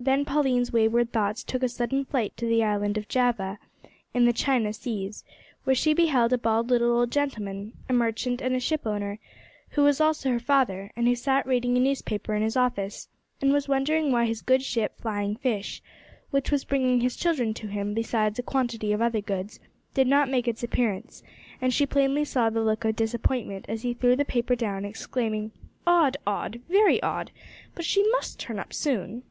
[0.00, 3.58] Then Pauline's wayward thoughts took a sudden flight to the island of Java,
[4.14, 5.24] in the China seas,
[5.64, 9.18] where she beheld a bald little old gentleman a merchant and a shipowner
[9.70, 13.08] who was also her father, and who sat reading a newspaper in his office,
[13.42, 15.82] and was wondering why his good ship Flying Fish
[16.30, 19.58] which was bringing his children to him besides a quantity of other goods
[19.94, 21.24] did not make its appearance,
[21.60, 25.50] and she plainly saw the look of disappointment as he threw the paper down, exclaiming,
[25.86, 27.32] "Odd, very odd,
[27.74, 29.24] but she must turn up soon."